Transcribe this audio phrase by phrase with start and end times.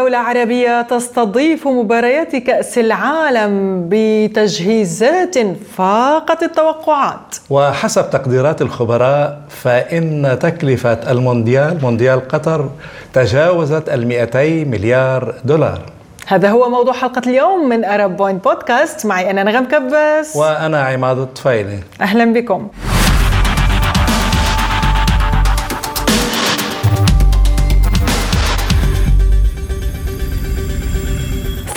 [0.00, 5.38] دولة عربية تستضيف مباريات كأس العالم بتجهيزات
[5.76, 7.36] فاقت التوقعات.
[7.50, 12.70] وحسب تقديرات الخبراء فإن تكلفة المونديال مونديال قطر
[13.12, 15.80] تجاوزت ال 200 مليار دولار.
[16.26, 21.18] هذا هو موضوع حلقة اليوم من أرب بوينت بودكاست معي أنا نغم كبس وأنا عماد
[21.18, 21.78] الطفيلي.
[22.00, 22.68] أهلا بكم.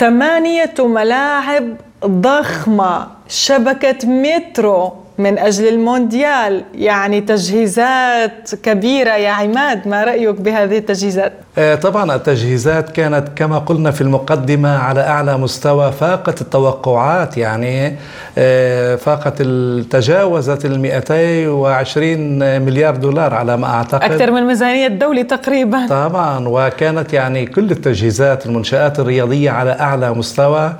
[0.04, 5.03] ثمانية ملاعب ضخمة شبكة مترو.
[5.18, 6.64] من أجل المونديال.
[6.74, 13.90] يعني تجهيزات كبيرة يا عماد ما رأيك بهذه التجهيزات؟ آه، طبعا التجهيزات كانت كما قلنا
[13.90, 17.96] في المقدمة على أعلى مستوى فاقت التوقعات يعني
[18.38, 19.42] آه، فاقت
[19.90, 24.02] تجاوزت ال 220 مليار دولار على ما أعتقد.
[24.12, 25.86] أكثر من ميزانية الدولة تقريبا.
[25.86, 30.72] طبعا وكانت يعني كل التجهيزات المنشآت الرياضية على أعلى مستوى.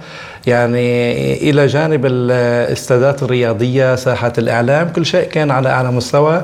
[0.46, 6.42] يعني إلى جانب الاستادات الرياضية ساحة الإعلام كل شيء كان على أعلى مستوى.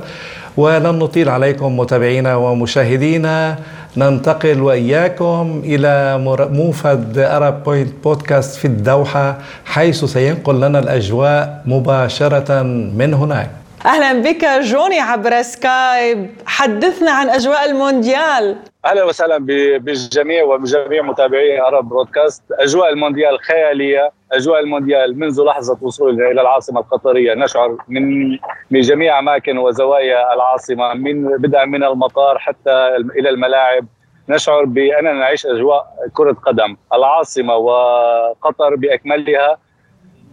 [0.56, 3.58] ولن نطيل عليكم متابعينا ومشاهدينا.
[3.96, 6.18] ننتقل وإياكم إلى
[6.50, 13.50] موفد أرب بوينت بودكاست في الدوحة حيث سينقل لنا الأجواء مباشرة من هناك.
[13.86, 16.30] أهلا بك جوني عبر سكايب.
[16.46, 18.56] حدثنا عن أجواء المونديال.
[18.84, 19.38] أهلا وسهلا
[19.78, 22.42] بالجميع وبجميع متابعي عرب برودكاست.
[22.52, 24.12] أجواء المونديال خيالية.
[24.32, 28.30] أجواء المونديال منذ لحظة وصولنا إلى العاصمة القطرية نشعر من
[28.70, 33.86] من جميع أماكن وزوايا العاصمة من بدءا من المطار حتى إلى الملاعب.
[34.28, 36.76] نشعر باننا نعيش أجواء كرة قدم.
[36.94, 39.58] العاصمة وقطر بأكملها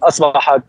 [0.03, 0.62] أصبحت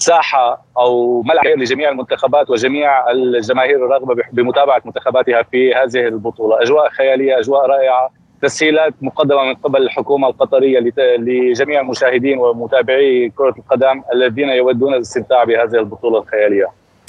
[0.00, 7.38] ساحة أو ملعب لجميع المنتخبات وجميع الجماهير الراغبه بمتابعة منتخباتها في هذه البطولة، أجواء خيالية،
[7.38, 8.10] أجواء رائعة،
[8.42, 15.74] تسهيلات مقدمة من قبل الحكومة القطرية لجميع المشاهدين ومتابعي كرة القدم الذين يودون الاستمتاع بهذه
[15.74, 16.66] البطولة الخيالية.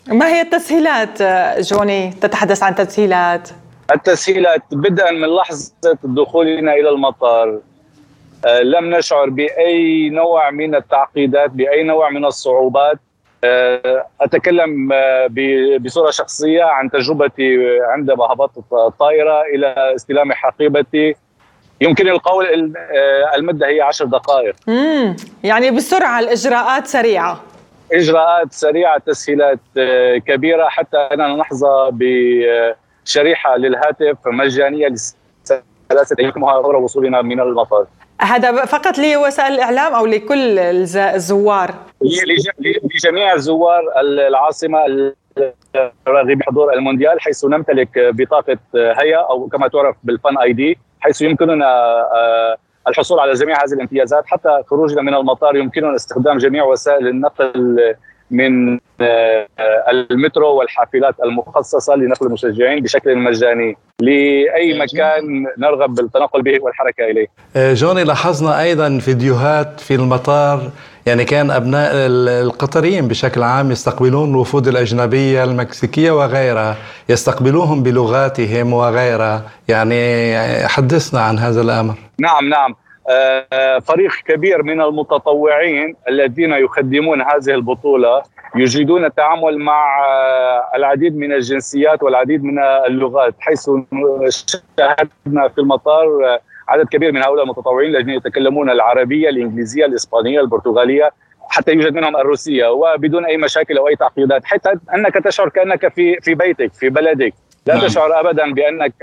[0.07, 1.21] ما هي التسهيلات
[1.61, 3.49] جوني؟ تتحدث عن تسهيلات
[3.95, 5.71] التسهيلات بدءا من لحظة
[6.03, 7.59] دخولنا إلى المطار
[8.45, 12.99] لم نشعر بأي نوع من التعقيدات بأي نوع من الصعوبات.
[13.45, 15.27] آه، أتكلم آه،
[15.79, 21.15] بصورة شخصية عن تجربتي عندما هبطت الطائرة إلى استلام حقيبتي.
[21.81, 22.75] يمكن القول
[23.35, 24.55] المدة هي عشر دقائق.
[24.69, 27.41] امم يعني بسرعة الإجراءات سريعة.
[27.93, 29.59] إجراءات سريعة تسهيلات
[30.27, 30.67] كبيرة.
[30.67, 37.85] حتى اننا نحظى بشريحة للهاتف مجانية لثلاثه أيام وصولنا من المطار.
[38.21, 41.73] هذا فقط لوسائل الإعلام أو لكل الزوار؟
[42.95, 43.81] لجميع الزوار
[44.27, 44.79] العاصمة
[46.07, 51.65] الراغبين بحضور المونديال حيث نمتلك بطاقة هيا أو كما تعرف بالفان آي دي حيث يمكننا
[52.15, 52.57] آه،
[52.87, 57.95] الحصول على جميع هذه الامتيازات حتى خروجنا من المطار يمكننا استخدام جميع وسائل النقل
[58.31, 59.47] من آه،
[60.11, 67.27] المترو والحافلات المخصصة لنقل المشجعين بشكل مجاني لأي مكان نرغب بالتنقل به والحركة إليه.
[67.55, 70.61] آه، جوني لاحظنا أيضا فيديوهات في المطار
[71.05, 76.77] يعني كان أبناء القطريين بشكل عام يستقبلون الوفود الأجنبية المكسيكية وغيرها
[77.09, 79.41] يستقبلوهم بلغاتهم وغيرها.
[79.67, 80.27] يعني
[80.67, 81.93] حدثنا عن هذا الأمر.
[82.19, 82.75] نعم نعم.
[83.81, 88.23] فريق كبير من المتطوعين الذين يخدمون هذه البطولة
[88.55, 93.69] يجيدون التعامل مع آه، العديد من الجنسيات والعديد من اللغات حيث
[94.77, 101.11] شاهدنا في المطار آه، عدد كبير من هؤلاء المتطوعين الذين يتكلمون العربية الإنجليزية الإسبانية البرتغالية
[101.49, 106.15] حتى يوجد منهم الروسية وبدون أي مشاكل أو أي تعقيدات حتى أنك تشعر كأنك في
[106.21, 107.33] في بيتك في بلدك
[107.65, 107.87] لا نعم.
[107.87, 108.93] تشعر ابدا بأنك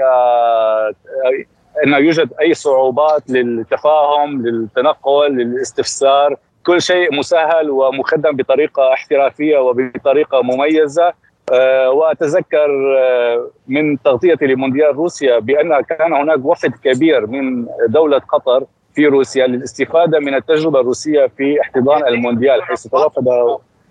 [1.85, 6.37] إنه يوجد أي صعوبات للتفاهم للتنقل للاستفسار.
[6.67, 11.13] كل شيء مسهل ومخدم بطريقة احترافية وبطريقة مميزة.
[11.53, 18.65] أه وأتذكر أه من تغطيتي لمونديال روسيا بأن كان هناك وفد كبير من دولة قطر
[18.95, 23.25] في روسيا للاستفادة من التجربة الروسية في احتضان المونديال حيث توافد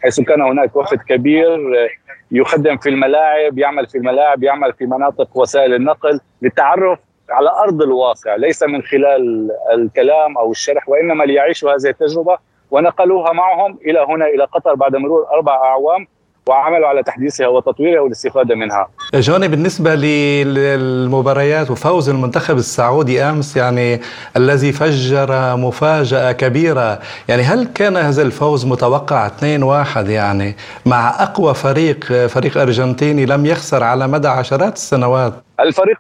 [0.04, 1.90] حيث كان هناك وفد كبير آه،
[2.32, 7.00] يخدم في الملاعب يعمل في الملاعب يعمل في مناطق وسائل النقل للتعرف
[7.32, 12.38] على أرض الواقع ليس من خلال الكلام أو الشرح وإنما ليعيشوا هذه التجربة
[12.72, 16.08] ونقلوها معهم إلى هنا إلى قطر بعد مرور أربع أعوام.
[16.50, 18.88] وعملوا على تحديثها وتطويرها والاستفادة منها.
[19.14, 24.02] جوني بالنسبة للمباريات وفوز المنتخب السعودي أمس يعني
[24.38, 30.56] الذي فجر مفاجأة كبيرة، يعني هل كان هذا الفوز متوقع 2-1 يعني
[30.86, 35.98] مع أقوى فريق فريق أرجنتيني لم يخسر على مدى عشرات السنوات؟ الفريق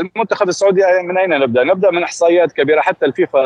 [0.00, 3.40] المنتخب السعودي من أين نبدأ؟ نبدأ من إحصائيات كبيرة حتى الفيفا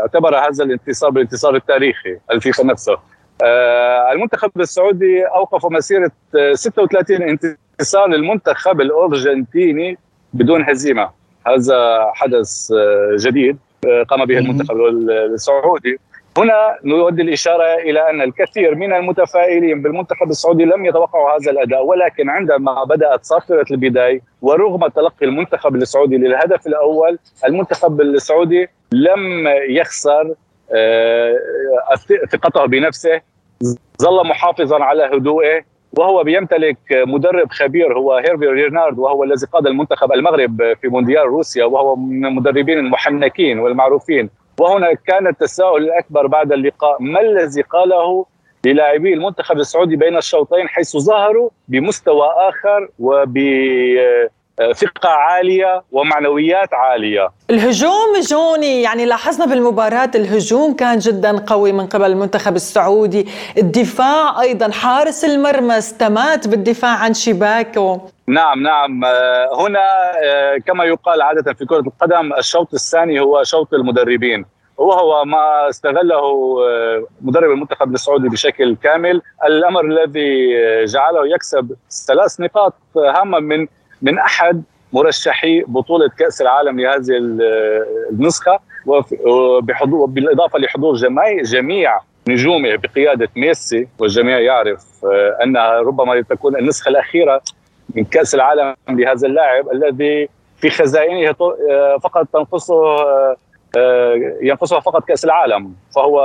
[0.00, 2.96] اعتبر هذا الانتصار بالانتصار التاريخي، الفيفا نفسه.
[3.42, 6.10] آه، المنتخب السعودي أوقف مسيرة
[6.52, 9.98] 36 انتصار للمنتخب الأرجنتيني
[10.32, 11.10] بدون هزيمة.
[11.46, 14.76] هذا حدث آه، جديد آه، قام به المنتخب
[15.34, 15.98] السعودي.
[16.38, 22.28] هنا نود الإشارة إلى أن الكثير من المتفائلين بالمنتخب السعودي لم يتوقعوا هذا الأداء ولكن
[22.28, 30.34] عندما بدأت صافرة البداية ورغم تلقي المنتخب السعودي للهدف الأول المنتخب السعودي لم يخسر
[32.32, 33.20] ثقته بنفسه
[34.02, 35.62] ظل محافظا على هدوئه
[35.98, 41.64] وهو بيمتلك مدرب خبير هو هيرفي رينارد وهو الذي قاد المنتخب المغرب في مونديال روسيا
[41.64, 44.30] وهو من المدربين المحنكين والمعروفين.
[44.60, 48.26] وهنا كان التساؤل الأكبر بعد اللقاء ما الذي قاله
[48.66, 53.38] للاعبي المنتخب السعودي بين الشوطين حيث ظهروا بمستوى آخر وب
[54.74, 57.28] ثقة عالية ومعنويات عالية.
[57.50, 63.28] الهجوم جوني يعني لاحظنا بالمباراة الهجوم كان جدا قوي من قبل المنتخب السعودي.
[63.58, 68.00] الدفاع أيضا حارس المرمى استمات بالدفاع عن شباكه.
[68.26, 69.04] نعم نعم.
[69.04, 69.80] آه، هنا
[70.24, 74.44] آه، كما يقال عادة في كرة القدم الشوط الثاني هو شوط المدربين.
[74.78, 79.22] وهو ما استغله آه، مدرب المنتخب السعودي بشكل كامل.
[79.46, 80.54] الأمر الذي
[80.84, 83.66] جعله يكسب ثلاث نقاط هامه من
[84.02, 84.62] من أحد
[84.92, 87.16] مرشحي بطولة كأس العالم لهذه
[88.10, 88.58] النسخة
[89.26, 96.88] وبحضور بالاضافه لحضور جميع جميع نجومه بقيادة ميسي والجميع يعرف آه، أنها ربما تكون النسخة
[96.88, 97.42] الأخيرة
[97.94, 101.34] من كأس العالم لهذا اللاعب الذي في خزائنه
[101.70, 102.84] آه، فقط تنقصه
[103.76, 105.74] آه، ينقصها فقط كأس العالم.
[105.94, 106.20] فهو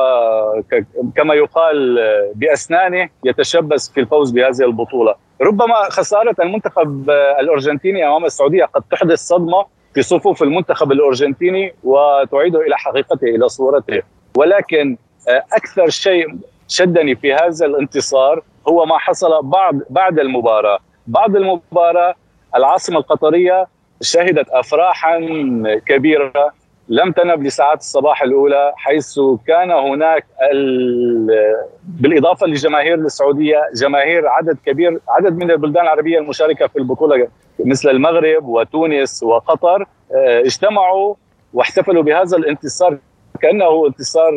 [1.16, 2.00] كما يقال
[2.36, 5.16] بأسنانه يتشبث في الفوز بهذه البطولة.
[5.42, 7.10] ربما خسارة المنتخب
[7.40, 14.02] الأرجنتيني أمام السعودية قد تحدث صدمة في صفوف المنتخب الأرجنتيني وتعيده إلى حقيقته إلى صورته.
[14.38, 14.98] ولكن
[15.30, 16.38] آه، أكثر شيء
[16.68, 20.80] شدني في هذا الانتصار هو ما حصل بعد بعد المباراة.
[21.08, 22.16] بعد المباراة
[22.56, 23.68] العاصمة القطرية
[24.02, 25.20] شهدت افراحا
[25.88, 26.54] كبيرة
[26.90, 30.26] لم تنب لساعات الصباح الأولى حيث كان هناك
[31.84, 37.28] بالإضافة لجماهير السعودية جماهير عدد كبير عدد من البلدان العربية المشاركة في البطولة
[37.60, 39.82] مثل المغرب وتونس وقطر
[40.16, 41.16] آه، اجتمعوا
[41.54, 42.98] واحتفلوا بهذا الانتصار
[43.42, 44.32] كأنه انتصار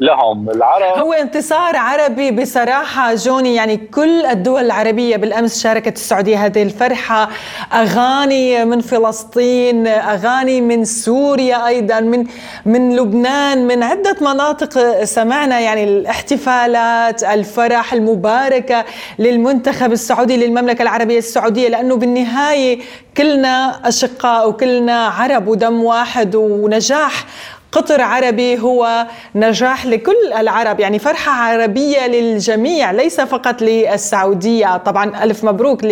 [0.00, 0.50] لهم.
[0.50, 7.28] العرب هو انتصار عربي بصراحة جوني يعني كل الدول العربية بالأمس شاركت السعودية هذه الفرحة.
[7.72, 12.26] أغاني من فلسطين أغاني من سوريا أيضا من
[12.66, 18.84] من لبنان من عدة مناطق سمعنا يعني الاحتفالات الفرح المباركة
[19.18, 22.78] للمنتخب السعودي للمملكة العربية السعودية لأنه بالنهاية
[23.16, 27.24] كلنا أشقاء وكلنا عرب ودم واحد ونجاح.
[27.72, 34.76] قطر عربي هو نجاح لكل العرب يعني فرحة عربية للجميع ليس فقط للسعودية.
[34.76, 35.84] طبعا ألف مبروك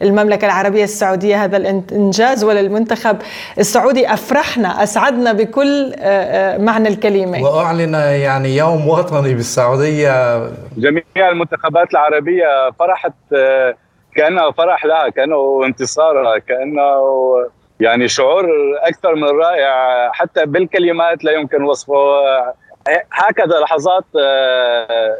[0.00, 3.16] للمملكة العربية السعودية هذا الإنجاز وللمنتخب
[3.58, 4.12] السعودي.
[4.12, 7.42] أفرحنا أسعدنا بكل آه، آه، معنى الكلمة.
[7.42, 10.46] وأعلن يعني يوم وطني بالسعودية.
[10.76, 13.74] جميع المنتخبات العربية فرحت آه،
[14.16, 17.02] كأنه فرح لها كأنه انتصار كأنه
[17.80, 18.48] يعني شعور
[18.82, 21.94] أكثر من رائع حتى بالكلمات لا يمكن وصفه.
[23.12, 25.16] هكذا لحظات آه،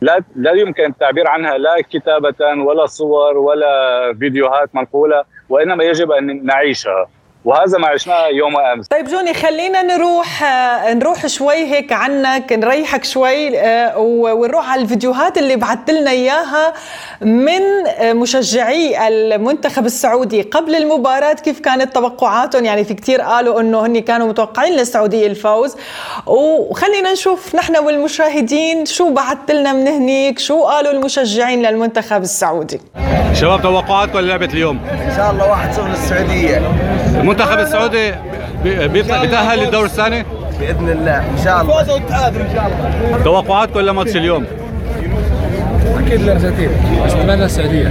[0.00, 6.46] لا لا يمكن التعبير عنها لا كتابة ولا صور ولا فيديوهات منقولة وإنما يجب أن
[6.46, 7.08] نعيشها.
[7.44, 8.86] وهذا ما عشناه يوم أمس.
[8.86, 15.38] طيب جوني خلينا نروح آه، نروح شوي هيك عنك نريحك شوي آه، ونروح على الفيديوهات
[15.38, 16.72] اللي بعثت لنا إياها
[17.20, 23.86] من آه، مشجعي المنتخب السعودي قبل المباراة كيف كانت توقعاتهم؟ يعني في كثير قالوا إنه
[23.86, 25.76] هن كانوا متوقعين للسعودية الفوز.
[26.26, 32.80] وخلينا نشوف نحن والمشاهدين شو بعثت لنا من هنيك شو قالوا المشجعين للمنتخب السعودي.
[33.34, 36.62] شباب توقعاتكم للعبه اليوم؟ إن شاء الله 1-0 للسعودية.
[37.20, 38.14] المنتخب السعودي
[38.64, 40.24] بيتأهل للدور الثاني؟
[40.60, 41.90] باذن الله إن شاء الله فوز.
[41.90, 43.24] والتعادل إن شاء الله.
[43.24, 44.46] توقعاتكم لماتش اليوم؟
[45.86, 46.70] أكيد الارجنتين
[47.04, 47.88] اتمنى السعوديه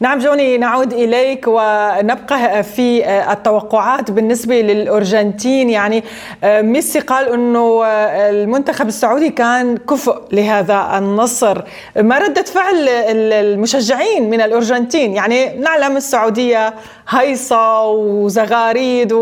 [0.00, 5.70] نعم جوني نعود إليك ونبقى في التوقعات بالنسبة للأرجنتين.
[5.70, 6.04] يعني
[6.44, 7.84] ميسي قال إنه
[8.30, 11.62] المنتخب السعودي كان كفؤ لهذا النصر.
[11.96, 16.74] ما ردة فعل المشجعين من الأرجنتين؟ يعني نعلم السعودية
[17.08, 19.14] هيصة وزغاريد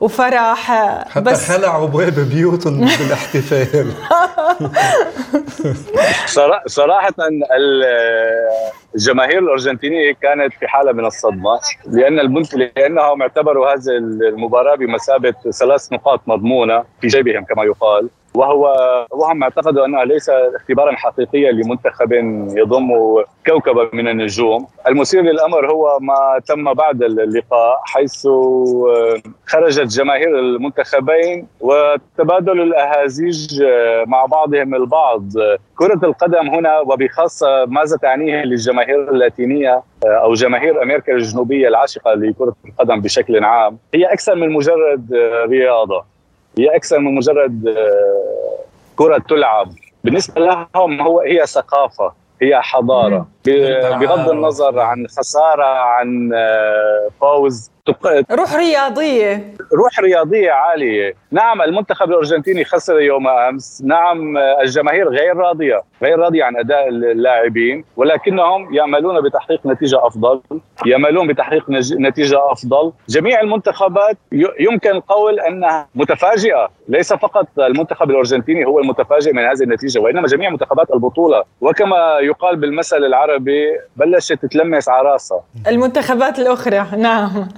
[0.00, 0.72] وفرح
[1.10, 3.92] حتى بس خلعوا أبواب بيوتهم بالاحتفال.
[6.66, 7.14] صراحة
[8.94, 13.96] الجماهير الأرجنتينية كانت في حالة من الصدمة لأن البنت لأنهم اعتبروا هذه
[14.28, 18.08] المباراة بمثابة ثلاث نقاط مضمونة في جيبهم كما يقال.
[18.34, 18.74] وهو
[19.10, 22.12] وهم اعتقدوا انها ليس اختبارا حقيقيا لمنتخب
[22.56, 22.90] يضم
[23.46, 28.28] كوكبا من النجوم، المثير للأمر هو ما تم بعد اللقاء حيث
[29.46, 33.64] خرجت جماهير المنتخبين وتبادل الأهازيج
[34.06, 35.22] مع بعضهم البعض،
[35.78, 43.00] كرة القدم هنا وبخاصة ماذا تعنيه للجماهير اللاتينية أو جماهير أمريكا الجنوبية العاشقة لكرة القدم
[43.00, 45.14] بشكل عام هي أكثر من مجرد
[45.48, 46.09] رياضة.
[46.58, 48.58] هي أكثر من مجرد آه،
[48.96, 49.72] كرة تلعب.
[50.04, 53.26] بالنسبة لهم هو هي ثقافة هي حضارة.
[54.00, 57.70] بغض النظر عن خسارة عن آه، فوز.
[58.32, 59.54] روح رياضية.
[59.74, 61.14] روح رياضية عالية.
[61.30, 63.82] نعم المنتخب الأرجنتيني خسر يوم أمس.
[63.86, 70.40] نعم الجماهير غير راضية غير راضية عن أداء اللاعبين ولكنهم يعملون بتحقيق نتيجة أفضل
[70.86, 71.70] ياملون بتحقيق
[72.00, 72.92] نتيجة أفضل.
[73.08, 74.16] جميع المنتخبات
[74.60, 76.70] يمكن القول أنها متفاجئة.
[76.90, 81.44] ليس فقط المنتخب الأرجنتيني هو المتفاجئ من هذه النتيجة وإنما جميع منتخبات البطولة.
[81.60, 83.66] وكما يقال بالمثل العربي
[83.96, 87.48] بلشت تتلمس على راسها المنتخبات الأخرى نعم.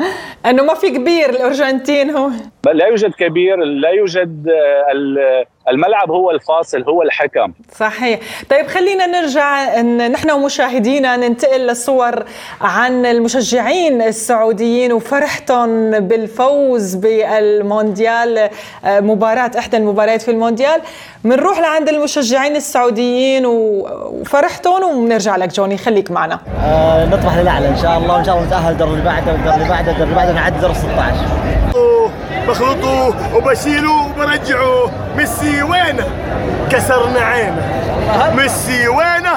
[0.46, 2.30] أنه ما في كبير الأرجنتين هو.
[2.72, 7.52] لا يوجد كبير لا يوجد آه، الملعب هو الفاصل هو الحكم.
[7.78, 8.21] صحيح.
[8.50, 12.25] طيب خلينا نرجع إن نحن ومشاهدينا ننتقل للصور
[12.61, 18.50] عن المشجعين السعوديين وفرحتهم بالفوز بالمونديال
[18.85, 20.81] آه، مباراة إحدى المباريات في المونديال.
[21.25, 26.38] بنروح لعند المشجعين السعوديين وفرحتهم وبنرجع لك جوني خليك معنا.
[26.64, 29.69] آه نطمح للأعلى إن شاء الله وإن شاء الله نتأهل الدور اللي بعده والدور اللي
[29.69, 31.42] بعده والدور اللي بعده نعدي دور 16
[32.49, 36.07] بخلطوه وبشيله وبرجعه ميسي وينه
[36.71, 37.62] كسرنا عينه.
[38.37, 39.37] ميسي وينه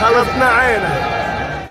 [0.00, 1.18] خلطنا عينه.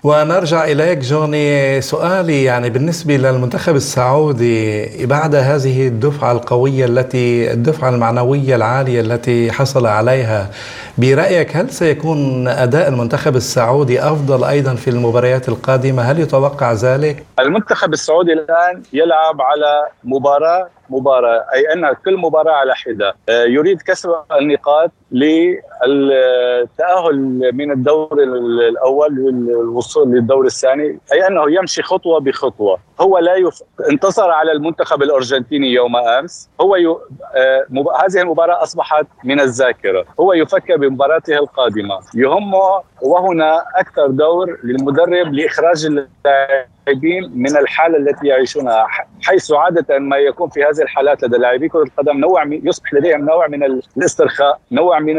[0.04, 1.80] ونرجع إليك جوني.
[1.80, 9.86] سؤالي يعني بالنسبة للمنتخب السعودي بعد هذه الدفعة القوية التي الدفعة المعنوية العالية التي حصل
[9.86, 10.50] عليها
[10.98, 17.92] برأيك هل سيكون أداء المنتخب السعودي أفضل أيضا في المباريات القادمة؟ هل يتوقع ذلك؟ المنتخب
[17.92, 23.16] السعودي الآن يلعب على مباراة مباراة أي أن كل مباراة على حدة.
[23.28, 27.16] آه، يريد كسب النقاط للتأهل
[27.54, 28.22] من الدور
[28.68, 32.78] الأول والوصول للدور الثاني أي أنه يمشي خطوة بخطوة.
[33.00, 33.62] هو لا يف...
[33.90, 36.48] انتصر على المنتخب الأرجنتيني يوم أمس.
[36.60, 36.86] هو ي...
[36.86, 37.88] آه مب...
[37.88, 40.04] هذه المباراة أصبحت من الذاكرة.
[40.20, 41.98] هو يفكر بمباراته القادمة.
[42.14, 48.86] يهمه وهنا أكثر دور للمدرب لإخراج اللاعبين من الحالة التي يعيشونها
[49.22, 53.24] حيث عادة ما يكون في هذه الحالات لدى لاعبي كرة القدم نوع من يصبح لديهم
[53.24, 53.64] نوع من
[53.96, 55.16] الاسترخاء نوع من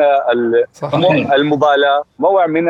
[1.34, 2.68] المبالاة نوع من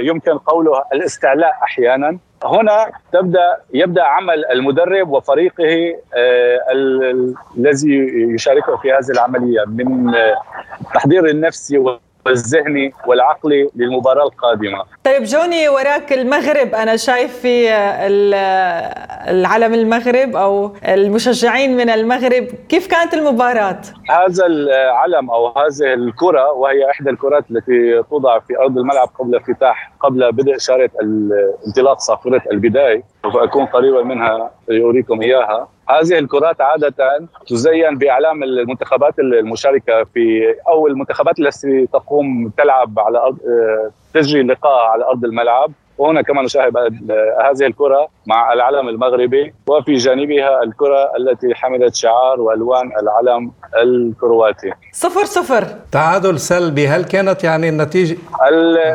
[0.00, 2.18] يمكن قوله الاستعلاء أحيانا.
[2.44, 6.58] هنا تبدا يبدأ عمل المدرب وفريقه آه،
[7.56, 7.94] الذي
[8.34, 10.14] يشاركه في هذه العملية من
[10.80, 11.78] التحضير النفسي
[12.26, 14.84] والذهني والعقلي للمباراة القادمة.
[15.04, 17.70] طيب جوني وراك المغرب أنا شايف في
[19.28, 26.90] العلم المغرب أو المشجعين من المغرب كيف كانت المباراة؟ هذا العلم أو هذه الكرة وهي
[26.90, 30.90] إحدى الكرات التي توضع في أرض الملعب قبل افتتاح قبل بدء اشاره
[31.66, 39.18] انطلاق صافره البداية سوف أكون قريبا منها لاريكم إياها هذه الكرات عادة تزين بأعلام المنتخبات
[39.18, 43.38] المشاركة في أو المنتخبات التي تقوم تلعب على أرض
[44.14, 45.72] تجري اللقاء على أرض الملعب.
[46.00, 46.76] وهنا كما نشاهد
[47.44, 53.52] هذه الكرة مع العلم المغربي وفي جانبها الكرة التي حملت شعار والوان العلم
[53.82, 54.72] الكرواتي.
[54.92, 55.64] صفر صفر.
[55.92, 58.16] تعادل سلبي هل كانت يعني النتيجة؟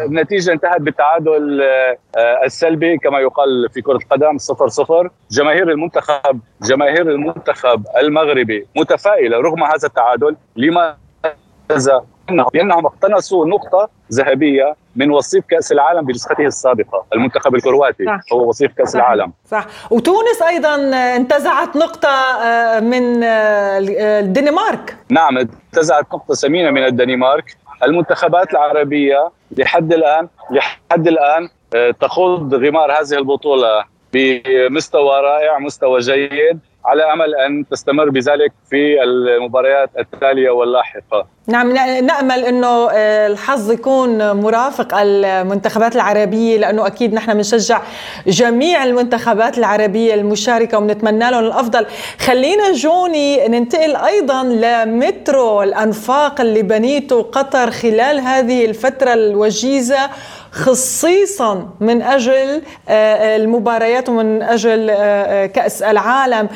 [0.05, 5.09] النتيجة انتهت بالتعادل آه، السلبي كما يقال في كرة القدم صفر صفر.
[5.31, 10.35] جماهير المنتخب جماهير المنتخب المغربي متفائلة رغم هذا التعادل.
[10.55, 12.05] لماذا؟
[12.53, 18.19] لأنهم اقتنصوا نقطة ذهبية من وصيف كأس العالم بنسخته السابقة المنتخب الكرواتي صح.
[18.33, 18.95] هو وصيف كأس صح.
[18.99, 19.33] العالم.
[19.51, 19.65] صح.
[19.91, 20.75] وتونس أيضا
[21.15, 23.79] انتزعت نقطة آه، من آه،
[24.19, 24.97] الدنمارك.
[25.09, 27.57] نعم انتزعت نقطة ثمينة من الدنمارك.
[27.83, 33.83] المنتخبات العربية لحد الآن لحد الآن آه، تخوض غمار هذه البطولة
[34.13, 36.59] بمستوى رائع مستوى جيد.
[36.85, 41.27] على أمل أن تستمر بذلك في المباريات التالية واللاحقة.
[41.47, 41.71] نعم
[42.05, 47.81] نأمل إنه آه، الحظ يكون مرافق المنتخبات العربية لأنه أكيد نحن بنشجع
[48.27, 51.85] جميع المنتخبات العربية المشاركة وبنتمنى لهم الأفضل.
[52.19, 60.09] خلينا جوني ننتقل أيضا لمترو الأنفاق اللي بنيته قطر خلال هذه الفترة الوجيزة
[60.55, 66.49] خصيصا من أجل آه، المباريات ومن أجل آه، كأس العالم.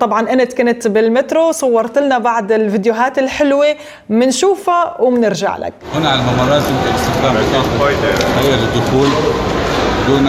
[0.00, 3.76] طبعا أنت كنت بالمترو صورت لنا بعض الفيديوهات الحلوة.
[4.08, 5.72] بنشوفها وبنرجع لك.
[5.94, 6.62] هنا على الممرات
[6.94, 7.36] استخدام
[8.42, 9.08] هي للدخول
[10.08, 10.28] دون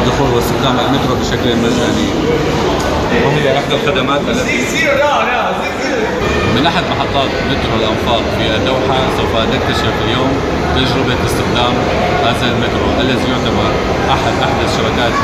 [0.00, 2.08] الدخول واستخدام المترو بشكل مجاني.
[3.26, 4.58] وهي إحدى الخدمات التي
[6.56, 10.30] من أحد محطات مترو الأنفاق في الدوحه سوف نكتشف اليوم
[10.76, 11.74] تجربة استخدام
[12.26, 13.68] هذا المترو الذي يعتبر
[14.14, 15.14] أحد أحدث شبكات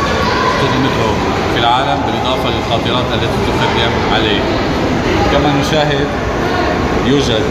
[0.59, 1.13] خطوط المترو
[1.55, 4.41] في العالم بالإضافة للقاطرات التي تخدم عليه.
[5.33, 6.07] كما نشاهد
[7.07, 7.45] يوجد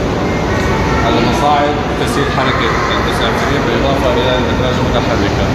[1.06, 5.46] على مصاعد تسهيل حركة المسافرين بالإضافة إلى الأدراج المتحركة.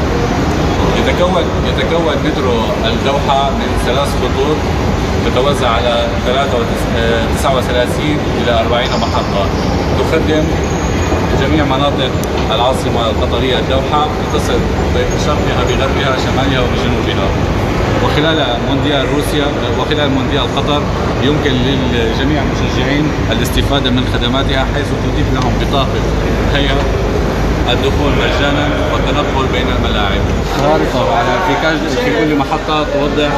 [0.99, 4.57] يتكون يتكون مترو الدوحة من ثلاث خطوط
[5.27, 6.07] تتوزع على
[7.39, 9.47] 39 إلى 40 محطة.
[10.01, 10.45] تخدم
[11.41, 12.11] جميع مناطق
[12.55, 14.59] العاصمة القطرية الدوحة تصل
[14.95, 17.29] بشرقها بغربها شمالها وبجنوبها
[18.05, 19.47] وخلال مونديال روسيا
[19.81, 20.83] وخلال مونديال قطر
[21.23, 26.01] يمكن للجميع المشجعين الاستفادة من خدماتها حيث تضيف لهم بطاقة
[26.55, 26.77] هيئة
[27.71, 30.23] الدخول مجانا والتنقل بين الملاعب.
[30.63, 31.55] على في
[32.05, 33.31] في كل محطة توضح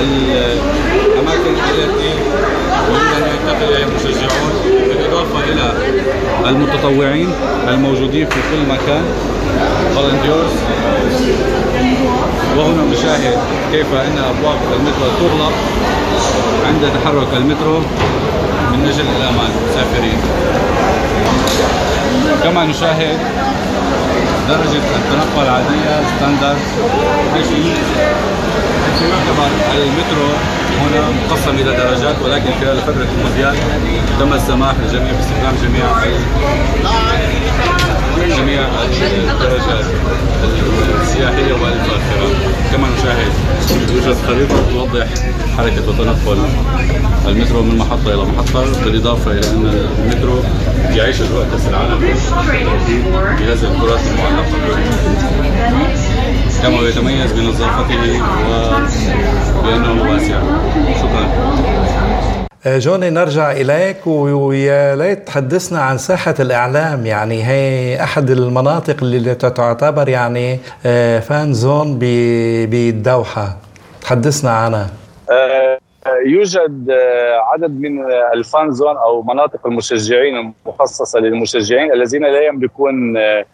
[0.00, 2.10] الأماكن التي
[2.90, 4.52] يمكن أن يلتقي إليها المشجعون
[4.88, 5.72] بالإضافة إلى
[6.48, 7.32] المتطوعين
[7.68, 9.04] الموجودين في كل مكان.
[9.94, 10.52] volunteers
[12.56, 13.38] وهنا نشاهد
[13.72, 15.52] كيف أن أبواب المترو تغلق
[16.66, 17.78] عند تحرك المترو
[18.72, 19.50] من أجل الأمان.
[19.80, 20.18] المسافرين
[22.42, 23.18] كما نشاهد
[24.50, 26.58] درجة التنقل العادية standard
[27.34, 27.50] حيث
[29.02, 30.28] يعتبر المترو
[30.80, 33.54] هنا مقسم إلى درجات ولكن خلال فترة المونديال
[34.20, 35.86] تم السماح للجميع باستخدام جميع
[38.36, 38.60] جميع
[39.30, 39.84] الدرجات
[41.02, 42.28] السياحية والفاخرة
[42.72, 43.32] كما نشاهد
[43.90, 45.06] يوجد خريطة توضح
[45.56, 46.38] حركة وتنقل
[47.26, 50.42] المترو من محطة إلى محطة بالإضافة إلى أن المترو
[50.96, 52.00] يعيش أجواء كأس العالم.
[52.00, 54.50] بهذه الكرات المعلقة.
[56.62, 58.22] كما يتميز بنظافته
[59.58, 60.40] وبأنه واسع.
[61.00, 61.28] شكرا.
[62.66, 64.06] آه، جوني نرجع إليك.
[64.06, 67.06] ويا ليت تحدثنا عن ساحة الإعلام.
[67.06, 73.56] يعني هي أحد المناطق اللي تعتبر يعني آه، fan zone بالدوحة.
[74.02, 74.90] تحدثنا عنها.
[75.30, 75.69] آه،
[76.26, 76.90] يوجد
[77.52, 82.94] عدد من ال fan zone أو مناطق المشجعين المخصصة للمشجعين الذين لا يملكون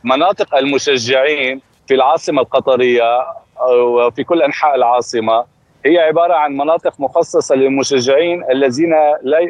[0.05, 3.27] مناطق المشجعين في العاصمة القطرية
[3.71, 5.45] وفي كل أنحاء العاصمة.
[5.87, 8.95] هي عبارة عن مناطق مخصصة للمشجعين الذين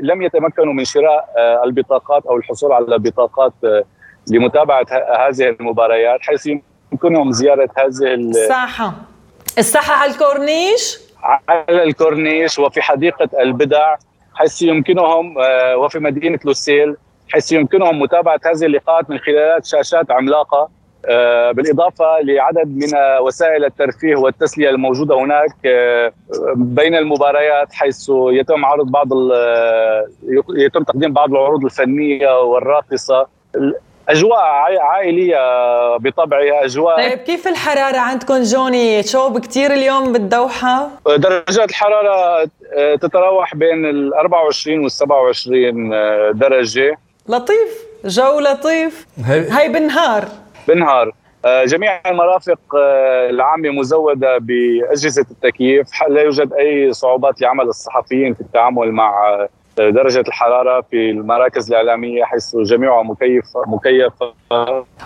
[0.03, 3.85] لم يتمكنوا من شراء آه، البطاقات أو الحصول على بطاقات آه،
[4.31, 4.87] لمتابعة
[5.29, 6.49] هذه المباريات حيث
[6.93, 8.93] يمكنهم زيارة هذه الساحة.
[9.59, 11.06] الساحة على الكورنيش
[11.49, 13.97] على الكورنيش وفي حديقة البدع
[14.35, 16.97] حيث يمكنهم آه، وفي مدينة لوسيل
[17.29, 20.69] حيث يمكنهم متابعة هذه اللقاءات من خلال شاشات عملاقة.
[21.09, 26.12] آه، بالإضافة لعدد من وسائل الترفيه والتسلية الموجودة هناك آه،
[26.57, 29.09] بين المباريات حيث يتم عرض بعض
[30.57, 33.27] يتم تقديم بعض العروض الفنية والراقصة.
[34.09, 34.40] أجواء
[34.81, 35.37] عائلية
[35.97, 43.55] بطبعها أجواء طيب كيف الحرارة عندكم جوني؟ شوب كثير اليوم بالدوحة؟ درجات الحرارة آه، تتراوح
[43.55, 45.90] بين ال 24 وال 27
[46.38, 46.99] درجة.
[47.29, 49.07] لطيف جو لطيف.
[49.29, 50.25] هي بالنهار.
[50.69, 51.12] بالنهار.
[51.45, 55.88] آه، جميع المرافق آه، العامة مزودة بأجهزة التكييف.
[56.09, 62.25] لا يوجد أي صعوبات لعمل الصحفيين في التعامل مع آه، درجة الحرارة في المراكز الإعلامية
[62.25, 64.33] حيث جميعها مكيف مكيفة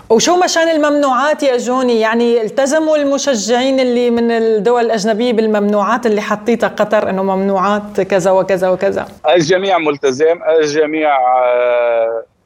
[0.09, 6.67] وشو مشان الممنوعات يا جوني؟ يعني التزموا المشجعين اللي من الدول الأجنبية بالممنوعات اللي حطيتها
[6.67, 9.05] قطر أنه ممنوعات كذا وكذا وكذا.
[9.35, 11.09] الجميع ملتزم الجميع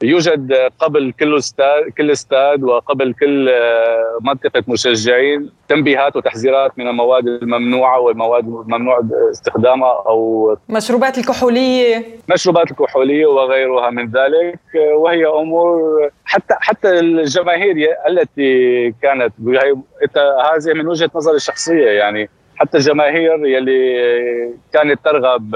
[0.02, 7.26] يوجد قبل كل استاد كل استاد وقبل كل آه، منطقة مشجعين تنبيهات وتحذيرات من المواد
[7.26, 12.04] الممنوعة والمواد الممنوع استخدامها أو مشروبات الكحولية.
[12.32, 14.58] مشروبات الكحولية وغيرها من ذلك.
[14.96, 17.76] وهي أمور حتى حتى الجماهير
[18.08, 19.32] التي كانت
[20.52, 25.54] هذه من وجهة نظري الشخصية يعني حتى الجماهير يلي كانت ترغب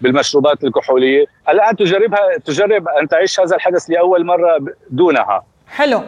[0.00, 1.26] بالمشروبات الكحولية.
[1.48, 4.58] الآن تجربها تجرب أن تعيش هذا الحدث لأول مرة
[4.90, 5.44] دونها.
[5.68, 6.00] حلو.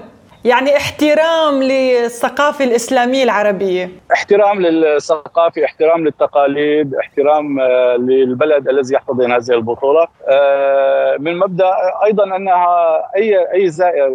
[0.44, 3.90] يعني احترام للثقافة الإسلامية العربية.
[4.12, 10.06] احترام للثقافة احترام للتقاليد احترام آه، للبلد الذي يحتضن هذه البطولة.
[10.28, 11.70] آه، من مبدأ
[12.04, 14.10] أيضا أنها أي أي زائر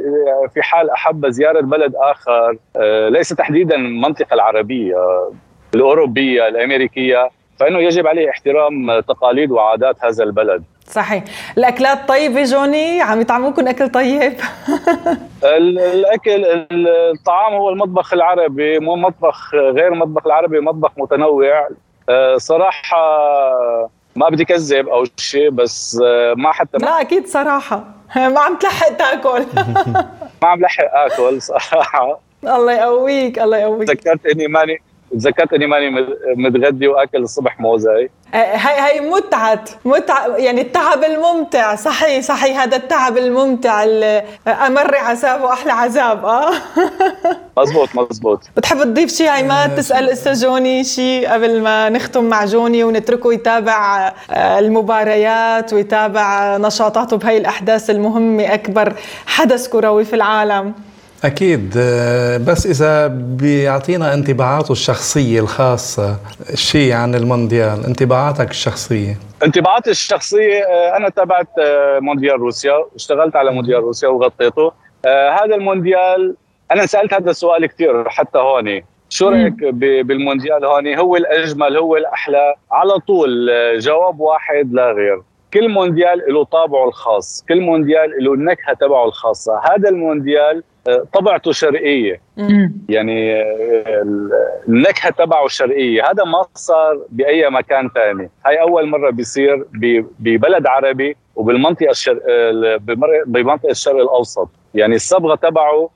[0.53, 4.95] في حال أحب زيارة بلد آخر آه، ليس تحديدا المنطقة العربية
[5.75, 7.29] الأوروبية الأمريكية.
[7.63, 10.63] فإنه يجب عليه احترام تقاليد وعادات هذا البلد.
[10.87, 11.23] صحيح.
[11.57, 14.33] الأكلات طيبة جوني؟ عم يطعموكم أكل طيب؟
[15.43, 21.69] الاكل الطعام هو المطبخ العربي مو مطبخ غير المطبخ العربي مطبخ متنوع.
[22.09, 22.97] آه، صراحة
[24.15, 27.83] ما بدي كذب أو شيء بس آه، ما حتى لا أكيد صراحة.
[28.33, 29.45] ما عم تلحق تأكل.
[30.41, 32.19] ما عم لحق آكل صراحة.
[32.43, 33.87] الله يقويك الله يقويك.
[33.87, 34.81] تذكرت إني ماني
[35.13, 41.75] تذكرت إني ماني متغدي وآكل الصبح موزة آه، هاي هاي متعة متعة يعني التعب الممتع.
[41.75, 46.51] صحيح صحيح هذا التعب الممتع اللي أمر عذاب وأحلى عذاب آه.
[47.57, 48.39] مزبوط مزبوط.
[48.57, 54.13] بتحب تضيف شيء عماد تسأل أستاذ جوني شيء قبل ما نختم مع جوني ونتركه يتابع
[54.31, 58.53] آه، المباريات ويتابع نشاطاته بهي الأحداث المهمة.
[58.53, 58.93] أكبر
[59.25, 60.73] حدث كروي في العالم.
[61.25, 66.17] أكيد آه، بس إذا بيعطينا انطباعاته الشخصية الخاصة
[66.53, 73.51] شيء عن المونديال انطباعاتك الشخصية؟ انطباعاتي الشخصية آه، أنا تابعت آه، مونديال روسيا اشتغلت على
[73.51, 74.71] مونديال روسيا وغطيته.
[75.05, 76.35] هذا المونديال
[76.71, 78.81] أنا سألت هذا السؤال كثير حتى هون.
[79.09, 79.53] شو رأيك
[80.05, 85.21] بالمونديال هون؟ هو الأجمل هو الأحلى؟ على طول جواب واحد لا غير.
[85.53, 89.61] كل مونديال له طابعه الخاص كل مونديال له النكهة تبعه الخاصة.
[89.63, 90.63] هذا المونديال
[91.13, 92.21] طبعته شرقية.
[92.89, 93.41] يعني
[94.67, 96.03] النكهة تبعه شرقية.
[96.03, 99.65] هذا ما صار بأي مكان ثاني هاي أول مرة بيصير
[100.19, 102.21] ببلد عربي وبالمنطقة الشرق
[103.25, 104.49] بمنطقة الشرق الأوسط.
[104.73, 105.89] يعني الصبغة تبعه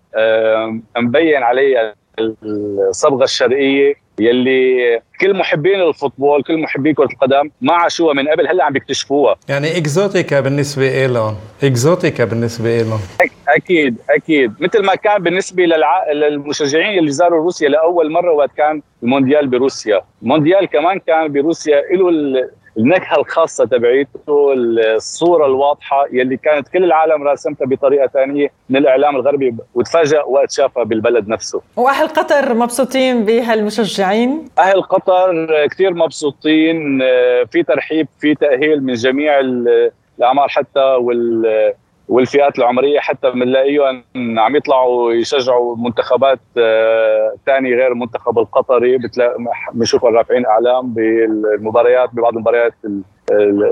[0.97, 4.06] مبين عليها الصبغة الشرقية.
[4.19, 9.35] يلي كل محبين الفوتبول كل محبين كرة القدم ما عاشوها من قبل هلأ عم بيكتشفوها.
[9.49, 12.99] يعني إكزوتيكا بالنسبة لهم إكزوتيكا بالنسبة لهم
[13.47, 14.53] أكيد أكيد.
[14.59, 16.11] مثل ما كان بالنسبة للع...
[16.11, 20.01] للمشجعين اللي زاروا روسيا لأول مرة وقت كان المونديال بروسيا.
[20.23, 22.09] المونديال كمان كان بروسيا له
[22.77, 24.53] النكهة الخاصة تبعيته
[24.95, 30.83] الصورة الواضحة يلي كانت كل العالم راسمتها بطريقة ثانية من الإعلام الغربي وتفاجأ وقت شافها
[30.83, 31.61] بالبلد نفسه.
[31.75, 36.99] وأهل قطر مبسوطين بهالمشجعين أهل قطر كثير مبسوطين
[37.51, 39.39] في ترحيب في تأهيل من جميع
[40.19, 41.73] الأعمار حتى وال
[42.09, 44.03] والفئات العمرية حتى بنلاقيهم
[44.39, 46.39] عم يطلعوا يشجعوا منتخبات
[47.45, 48.99] ثانية غير المنتخب القطري.
[49.73, 52.73] بنشوفهم رافعين أعلام بالمباريات ببعض المباريات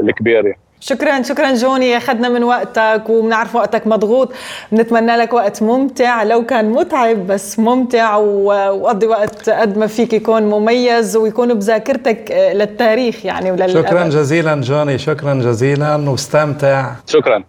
[0.03, 0.53] الكبيرة.
[0.79, 1.97] شكرا شكرا جوني.
[1.97, 4.33] أخذنا من وقتك وبنعرف وقتك مضغوط.
[4.71, 6.23] بنتمنى لك وقت ممتع.
[6.23, 13.25] لو كان متعب بس ممتع وقضي وقت قد ما فيك يكون مميز ويكون بذاكرتك للتاريخ
[13.25, 13.71] يعني وللأبد.
[13.71, 14.97] شكرا جزيلا جوني.
[14.97, 15.95] شكرا جزيلا.
[16.09, 16.91] واستمتع.
[17.07, 17.43] شكرا.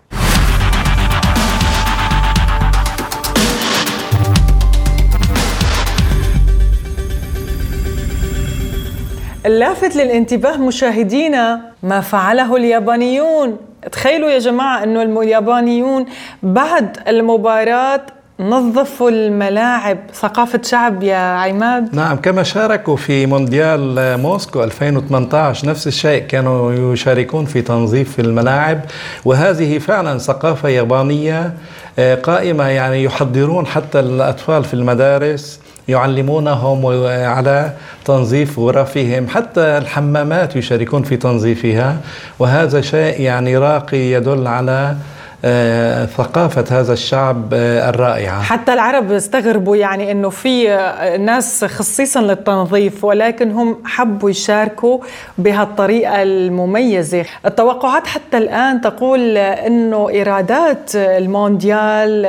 [9.47, 13.57] اللافت للانتباه مشاهدينا ما فعله اليابانيون.
[13.93, 16.07] تخيلوا يا جماعة أنه اليابانيون
[16.43, 18.01] بعد المباراة
[18.41, 19.99] نظفوا الملاعب.
[20.15, 21.95] ثقافة شعب يا عماد.
[21.95, 28.81] نعم كما شاركوا في مونديال موسكو 2018 نفس الشيء كانوا يشاركون في تنظيف الملاعب.
[29.25, 31.53] وهذه فعلا ثقافة يابانية
[31.99, 35.61] آه، قائمة يعني يحضرون حتى الأطفال في المدارس.
[35.89, 37.73] يعلمونهم على
[38.05, 39.29] تنظيف غرفهم.
[39.29, 41.97] حتى الحمامات يشاركون في تنظيفها.
[42.39, 44.97] وهذا شيء يعني راقي يدل على
[45.45, 48.43] آه، ثقافة هذا الشعب آه، الرائعة.
[48.43, 54.99] حتى العرب استغربوا يعني إنه في آه، ناس خصيصا للتنظيف ولكن هم حبوا يشاركوا
[55.39, 57.25] بهالطريقة المميزة.
[57.47, 62.27] التوقعات حتى الآن تقول إنه إيرادات المونديال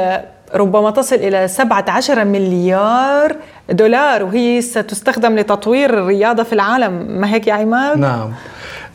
[0.55, 3.35] ربما تصل إلى 17 مليار
[3.69, 7.19] دولار وهي ستستخدم لتطوير الرياضة في العالم.
[7.21, 8.31] ما هيك يا عماد؟ نعم.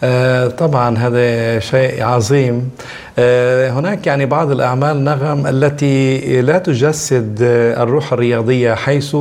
[0.04, 2.70] آه، طبعا هذا شيء عظيم.
[3.18, 7.38] آه، هناك يعني بعض الأعمال نغم التي لا تجسد
[7.78, 9.16] الروح الرياضية حيث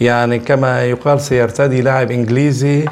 [0.00, 2.84] يعني كما يقال سيرتدي لاعب إنجليزي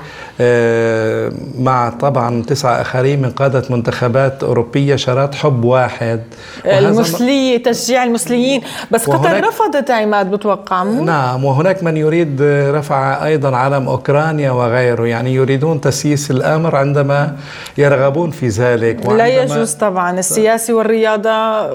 [1.59, 6.20] مع طبعا تسعة آخرين من قادة منتخبات أوروبية شارات حب واحد.
[6.66, 8.62] المثلية تشجيع المثليين.
[8.90, 15.07] بس قطر رفضت عماد بتوقع؟ نعم وهناك من يريد رفع أيضا علم أوكرانيا وغيره.
[15.07, 17.37] يعني يريدون تسييس الأمر عندما
[17.79, 19.07] يرغبون في ذلك.
[19.07, 20.18] لا يجوز طبعا.
[20.18, 21.70] السياسي والرياضة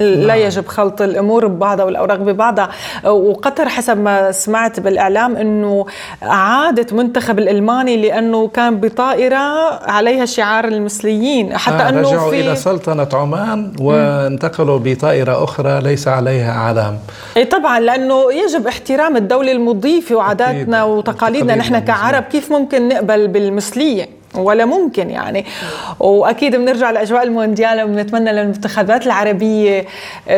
[0.00, 2.68] لا يجب خلط الأمور ببعضها والأوراق ببعضها.
[3.04, 5.86] وقطر حسب ما سمعت بالإعلام إنه
[6.22, 9.36] عادت منتخب الألماني لأنه كان بطائرة
[9.90, 11.56] عليها شعار المثليين.
[11.56, 16.98] حتى آه إنه رجعوا في إلى سلطنة عمان وانتقلوا بطائرة أخرى ليس عليها علم
[17.36, 20.84] إي طبعا لأنه يجب احترام الدولة المضيفة وعاداتنا.
[20.84, 21.54] وتقاليدنا.
[21.54, 25.44] نحن كعرب كيف ممكن نقبل بالمثلية؟ ولا ممكن يعني.
[26.00, 29.86] وأكيد بنرجع لأجواء المونديال وبنتمنى للمنتخبات العربية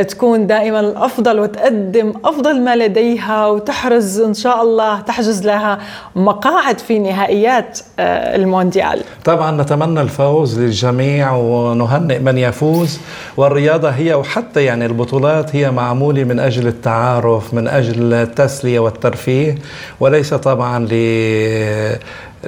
[0.09, 5.78] تكون دائما الافضل وتقدم أفضل ما لديها وتحرز إن شاء الله تحجز لها
[6.16, 9.00] مقاعد في نهائيات آه، المونديال.
[9.24, 13.00] طبعا نتمنى الفوز للجميع ونهنئ من يفوز.
[13.37, 19.55] والرياضة هي وحتى يعني البطولات هي معمولة من أجل التعارف من أجل التسلية والترفيه
[20.00, 20.92] وليس طبعا ل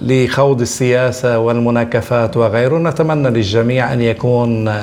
[0.03, 2.79] لخوض السياسة والمناكفات وغيره.
[2.79, 4.75] نتمنى للجميع أن يكون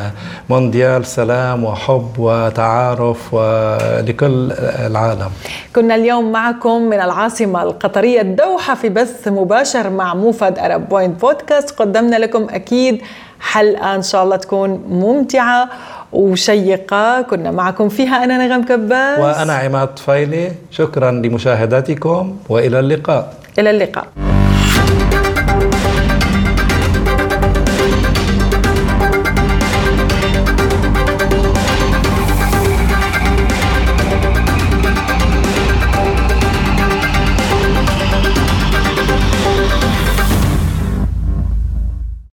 [0.49, 4.51] مونديال سلام وحب وتعارف ولكل
[4.87, 5.29] العالم.
[5.75, 11.79] كنا اليوم معكم من العاصمة القطرية الدوحة في بث مباشر مع موفد أرب بوينت بودكاست.
[11.79, 13.01] قدمنا لكم أكيد
[13.39, 15.69] حلقة إن شاء الله تكون ممتعة
[16.13, 17.21] وشيقة.
[17.21, 23.33] كنا معكم فيها أنا نغم كباس وأنا عماد طفيلي شكرا لمشاهدتكم وإلى اللقاء.
[23.59, 24.07] إلى اللقاء.